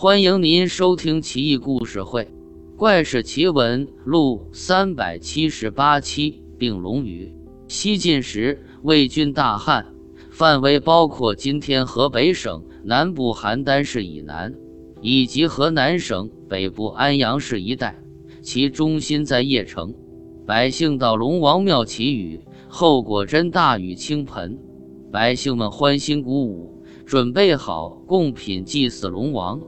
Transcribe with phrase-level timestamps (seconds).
[0.00, 2.22] 欢迎您收听《奇异故事会·
[2.76, 6.40] 怪事奇闻录》三百七十八期。
[6.56, 7.34] 并龙语。
[7.66, 9.84] 西晋时，魏军大旱，
[10.30, 14.54] 范围包括今天河北省南部邯郸市以南，
[15.02, 18.00] 以及河南省北部安阳市一带，
[18.40, 19.92] 其中心在邺城。
[20.46, 24.56] 百姓到龙王庙祈雨，后果真大雨倾盆，
[25.10, 29.60] 百姓们欢欣鼓舞，准备好贡品祭祀龙王。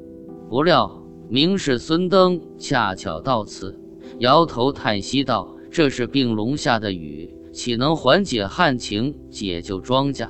[0.51, 3.79] 不料，名士孙登恰巧到此，
[4.19, 10.29] 摇头叹息道：“这是病龙下的雨，岂能缓解旱情、解救庄稼？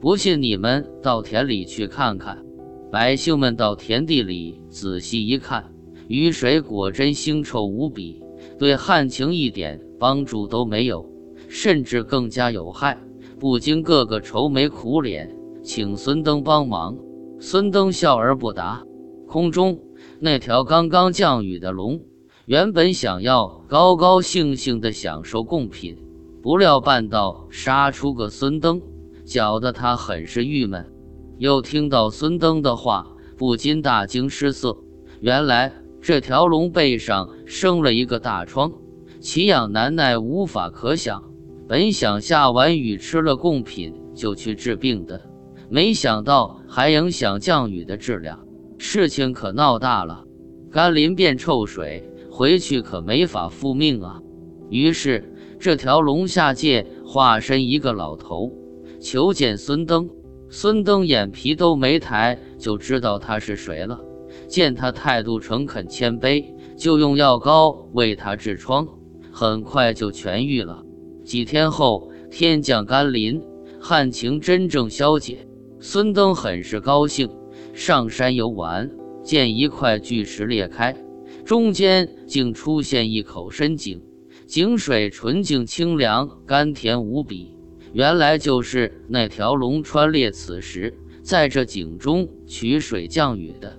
[0.00, 2.42] 不信你们到田里去看看。”
[2.90, 5.70] 百姓们到田地里仔细一看，
[6.06, 8.22] 雨水果真腥臭无比，
[8.58, 11.06] 对旱情一点帮助都没有，
[11.46, 12.98] 甚至更加有害。
[13.38, 15.30] 不禁个个愁眉苦脸，
[15.62, 16.96] 请孙登帮忙。
[17.38, 18.82] 孙登笑而不答。
[19.28, 19.78] 空中
[20.20, 22.00] 那条刚刚降雨的龙，
[22.46, 25.98] 原本想要高高兴兴地享受贡品，
[26.42, 28.80] 不料半道杀出个孙登，
[29.26, 30.90] 搅得他很是郁闷。
[31.36, 34.78] 又听到孙登的话，不禁大惊失色。
[35.20, 38.72] 原来这条龙背上生了一个大疮，
[39.20, 41.22] 奇痒难耐，无法可想。
[41.68, 45.20] 本想下完雨吃了贡品就去治病的，
[45.68, 48.47] 没想到还影响降雨的质量。
[48.78, 50.24] 事情可闹大了，
[50.70, 54.22] 甘霖变臭水，回去可没法复命啊！
[54.70, 58.52] 于是这条龙下界化身一个老头，
[59.00, 60.08] 求见孙登。
[60.48, 64.00] 孙登眼皮都没抬，就知道他是谁了。
[64.46, 66.44] 见他态度诚恳谦卑，
[66.76, 68.88] 就用药膏为他治疮，
[69.30, 70.82] 很快就痊愈了。
[71.24, 73.42] 几天后，天降甘霖，
[73.80, 75.46] 旱情真正消解，
[75.80, 77.28] 孙登很是高兴。
[77.78, 78.90] 上山游玩，
[79.22, 80.96] 见一块巨石裂开，
[81.44, 84.02] 中间竟出现一口深井，
[84.48, 87.54] 井水纯净清凉，甘甜无比。
[87.92, 93.78] 原来就是那条龙穿裂此石，在这井中取水降雨的。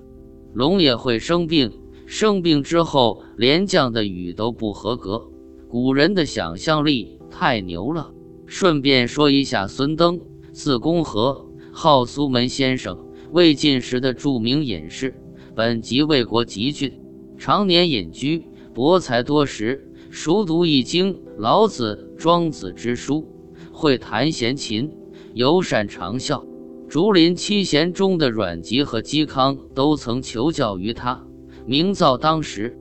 [0.53, 1.69] 龙也会生病，
[2.05, 5.29] 生病之后连降的雨都不合格。
[5.67, 8.13] 古人的想象力太牛了。
[8.45, 10.21] 顺便说一下，孙登，
[10.53, 13.08] 字公和，号苏门先生。
[13.31, 15.13] 魏晋时的著名隐士，
[15.53, 16.99] 本籍魏国集郡，
[17.37, 23.27] 常年隐居，博才多识，熟读《易经》《老子》《庄子》之书，
[23.71, 24.91] 会弹弦琴，
[25.35, 26.43] 尤善长啸。
[26.87, 31.23] 竹林七贤中的阮籍和嵇康都曾求教于他，
[31.67, 32.75] 名噪当时。